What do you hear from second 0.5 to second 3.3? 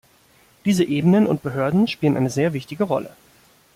Diese Ebenen und Behörden spielen eine sehr wichtige Rolle.